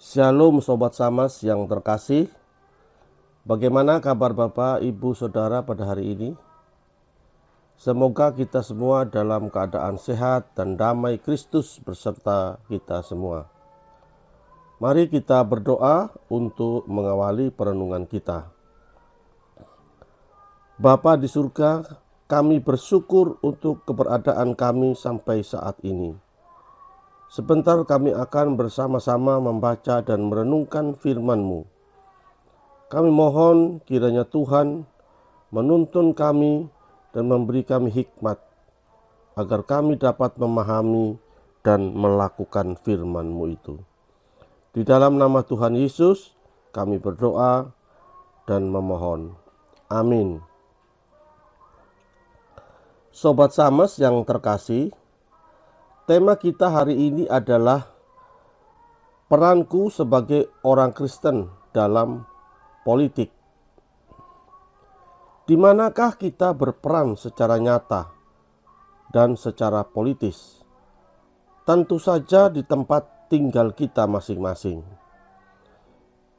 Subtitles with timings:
[0.00, 2.32] Shalom Sobat Samas yang terkasih
[3.44, 6.32] Bagaimana kabar Bapak, Ibu, Saudara pada hari ini?
[7.76, 13.52] Semoga kita semua dalam keadaan sehat dan damai Kristus beserta kita semua.
[14.80, 18.48] Mari kita berdoa untuk mengawali perenungan kita.
[20.80, 21.84] Bapa di surga,
[22.24, 26.29] kami bersyukur untuk keberadaan kami sampai saat ini.
[27.30, 31.62] Sebentar kami akan bersama-sama membaca dan merenungkan firman-Mu.
[32.90, 34.82] Kami mohon kiranya Tuhan
[35.54, 36.66] menuntun kami
[37.14, 38.34] dan memberi kami hikmat
[39.38, 41.22] agar kami dapat memahami
[41.62, 43.78] dan melakukan firman-Mu itu.
[44.74, 46.34] Di dalam nama Tuhan Yesus
[46.74, 47.70] kami berdoa
[48.42, 49.38] dan memohon.
[49.86, 50.42] Amin.
[53.14, 54.90] Sobat Sames yang terkasih,
[56.10, 57.86] Tema kita hari ini adalah
[59.30, 62.26] peranku sebagai orang Kristen dalam
[62.82, 63.30] politik.
[65.46, 68.10] Di manakah kita berperan secara nyata
[69.14, 70.66] dan secara politis?
[71.62, 74.82] Tentu saja di tempat tinggal kita masing-masing.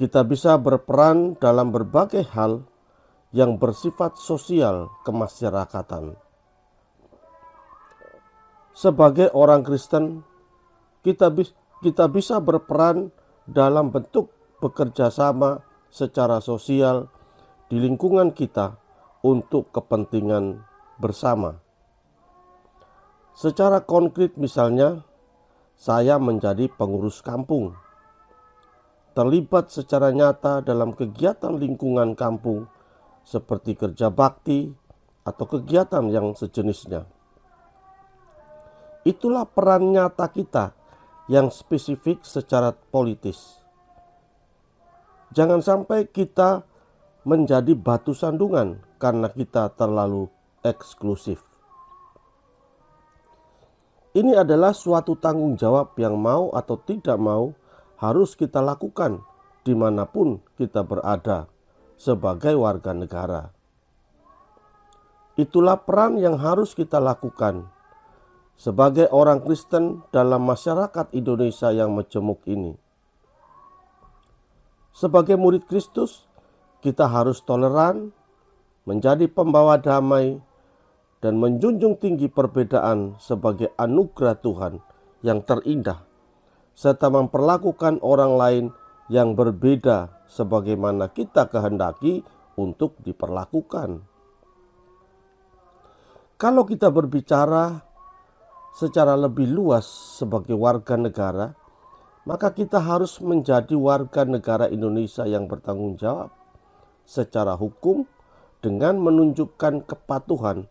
[0.00, 2.64] Kita bisa berperan dalam berbagai hal
[3.36, 6.16] yang bersifat sosial kemasyarakatan
[8.78, 10.22] sebagai orang Kristen,
[11.02, 11.34] kita,
[11.82, 13.10] kita bisa berperan
[13.42, 14.30] dalam bentuk
[14.62, 15.58] bekerja sama
[15.90, 17.10] secara sosial
[17.66, 18.78] di lingkungan kita
[19.26, 20.62] untuk kepentingan
[20.94, 21.58] bersama.
[23.34, 25.02] Secara konkret misalnya,
[25.74, 27.74] saya menjadi pengurus kampung.
[29.18, 32.70] Terlibat secara nyata dalam kegiatan lingkungan kampung
[33.26, 34.70] seperti kerja bakti
[35.26, 37.17] atau kegiatan yang sejenisnya.
[39.08, 40.76] Itulah peran nyata kita
[41.32, 43.56] yang spesifik secara politis.
[45.32, 46.60] Jangan sampai kita
[47.24, 50.28] menjadi batu sandungan karena kita terlalu
[50.60, 51.40] eksklusif.
[54.12, 57.56] Ini adalah suatu tanggung jawab yang mau atau tidak mau
[57.96, 59.24] harus kita lakukan
[59.64, 61.48] di mana pun kita berada
[61.96, 63.56] sebagai warga negara.
[65.40, 67.77] Itulah peran yang harus kita lakukan
[68.58, 72.74] sebagai orang Kristen dalam masyarakat Indonesia yang majemuk ini.
[74.90, 76.26] Sebagai murid Kristus,
[76.82, 78.10] kita harus toleran,
[78.82, 80.42] menjadi pembawa damai,
[81.22, 84.82] dan menjunjung tinggi perbedaan sebagai anugerah Tuhan
[85.22, 86.02] yang terindah,
[86.74, 88.64] serta memperlakukan orang lain
[89.06, 92.26] yang berbeda sebagaimana kita kehendaki
[92.58, 94.02] untuk diperlakukan.
[96.38, 97.87] Kalau kita berbicara
[98.74, 99.86] secara lebih luas
[100.18, 101.54] sebagai warga negara,
[102.28, 106.28] maka kita harus menjadi warga negara Indonesia yang bertanggung jawab
[107.08, 108.04] secara hukum
[108.60, 110.68] dengan menunjukkan kepatuhan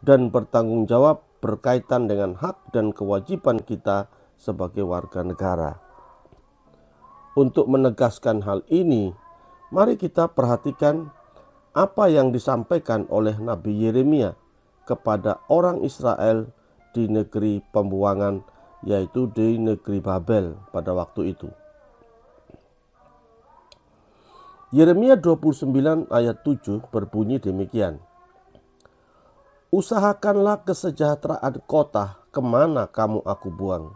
[0.00, 4.08] dan bertanggung jawab berkaitan dengan hak dan kewajiban kita
[4.40, 5.76] sebagai warga negara.
[7.36, 9.12] Untuk menegaskan hal ini,
[9.68, 11.12] mari kita perhatikan
[11.74, 14.38] apa yang disampaikan oleh Nabi Yeremia
[14.86, 16.48] kepada orang Israel
[16.94, 18.40] di negeri pembuangan
[18.86, 21.50] yaitu di negeri Babel pada waktu itu.
[24.74, 28.02] Yeremia 29 ayat 7 berbunyi demikian.
[29.70, 33.94] Usahakanlah kesejahteraan kota ke mana kamu aku buang.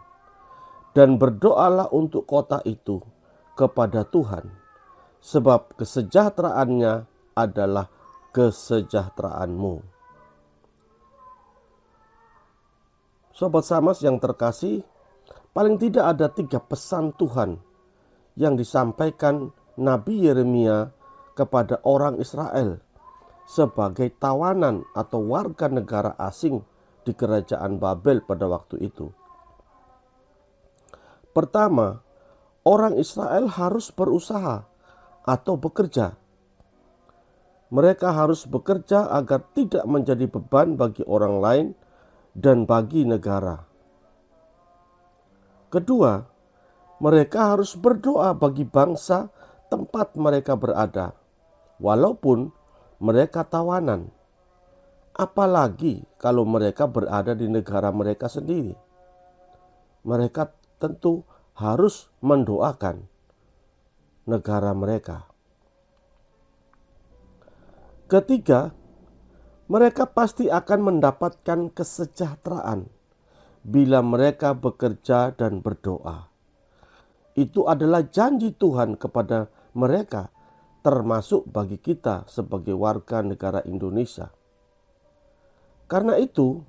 [0.95, 3.03] Dan berdoalah untuk kota itu
[3.59, 4.47] kepada Tuhan.
[5.19, 7.03] Sebab kesejahteraannya
[7.35, 7.91] adalah
[8.31, 9.98] kesejahteraanmu.
[13.39, 14.83] Sobat Samas yang terkasih,
[15.55, 17.55] paling tidak ada tiga pesan Tuhan
[18.35, 20.91] yang disampaikan Nabi Yeremia
[21.39, 22.83] kepada orang Israel
[23.47, 26.59] sebagai tawanan atau warga negara asing
[27.07, 29.07] di kerajaan Babel pada waktu itu.
[31.31, 32.03] Pertama,
[32.67, 34.67] orang Israel harus berusaha
[35.23, 36.19] atau bekerja.
[37.71, 41.67] Mereka harus bekerja agar tidak menjadi beban bagi orang lain
[42.35, 43.65] dan bagi negara.
[45.69, 46.25] Kedua,
[46.99, 49.29] mereka harus berdoa bagi bangsa
[49.69, 51.13] tempat mereka berada,
[51.77, 52.49] walaupun
[52.99, 54.09] mereka tawanan.
[55.13, 58.73] Apalagi kalau mereka berada di negara mereka sendiri,
[60.07, 60.49] mereka
[60.79, 63.03] tentu harus mendoakan
[64.23, 65.27] negara mereka.
[68.09, 68.73] Ketiga,
[69.69, 72.89] mereka pasti akan mendapatkan kesejahteraan
[73.61, 76.25] bila mereka bekerja dan berdoa.
[77.37, 80.27] itu adalah janji Tuhan kepada mereka,
[80.83, 84.27] termasuk bagi kita sebagai warga negara Indonesia.
[85.87, 86.59] Karena itu,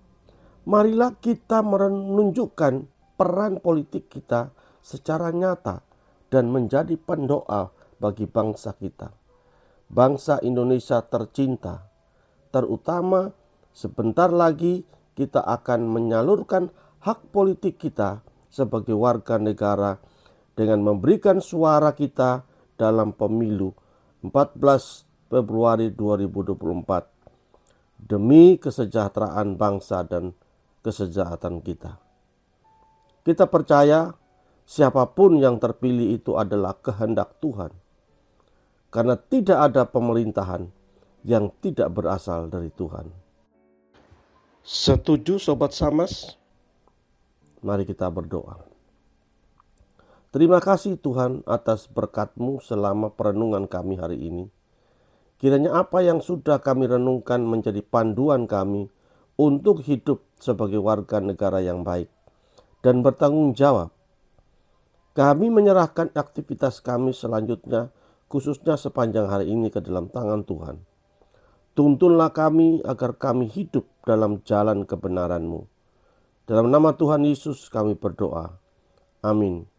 [0.71, 2.87] marilah kita menunjukkan
[3.19, 5.83] peran politik kita secara nyata
[6.31, 9.11] dan menjadi pendoa bagi bangsa kita.
[9.91, 11.90] Bangsa Indonesia tercinta,
[12.51, 13.31] terutama
[13.75, 16.71] sebentar lagi kita akan menyalurkan
[17.03, 19.99] hak politik kita sebagai warga negara
[20.59, 22.43] dengan memberikan suara kita
[22.75, 23.73] dalam pemilu
[24.27, 30.35] 14 Februari 2024 demi kesejahteraan bangsa dan
[30.83, 32.03] kesejahteraan kita.
[33.21, 34.11] Kita percaya
[34.65, 37.71] siapa pun yang terpilih itu adalah kehendak Tuhan.
[38.91, 40.80] Karena tidak ada pemerintahan
[41.25, 43.09] yang tidak berasal dari Tuhan.
[44.61, 46.37] Setuju Sobat Samas?
[47.61, 48.61] Mari kita berdoa.
[50.31, 54.47] Terima kasih Tuhan atas berkat-Mu selama perenungan kami hari ini.
[55.41, 58.93] Kiranya apa yang sudah kami renungkan menjadi panduan kami
[59.41, 62.13] untuk hidup sebagai warga negara yang baik
[62.85, 63.89] dan bertanggung jawab.
[65.17, 67.91] Kami menyerahkan aktivitas kami selanjutnya,
[68.31, 70.90] khususnya sepanjang hari ini ke dalam tangan Tuhan.
[71.71, 75.63] Tuntunlah kami agar kami hidup dalam jalan kebenaran-Mu.
[76.51, 78.59] Dalam nama Tuhan Yesus kami berdoa.
[79.23, 79.71] Amin.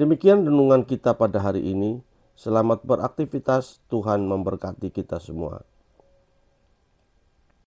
[0.00, 2.00] Demikian renungan kita pada hari ini.
[2.32, 5.67] Selamat beraktivitas, Tuhan memberkati kita semua.